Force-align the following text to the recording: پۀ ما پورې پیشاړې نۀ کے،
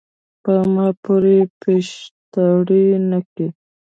پۀ 0.43 0.53
ما 0.73 0.87
پورې 1.03 1.37
پیشاړې 1.61 2.85
نۀ 3.09 3.19
کے، 3.33 3.45